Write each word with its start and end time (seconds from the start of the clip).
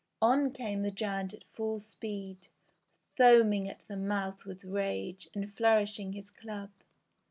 On 0.19 0.49
came 0.51 0.81
the 0.81 0.89
giant 0.89 1.31
at 1.35 1.43
full 1.53 1.79
speed, 1.79 2.47
foaming 3.15 3.69
at 3.69 3.81
the 3.87 3.95
mouth 3.95 4.45
with 4.45 4.63
rage, 4.63 5.29
and 5.35 5.53
flourishing 5.53 6.13
his 6.13 6.31
club. 6.31 6.71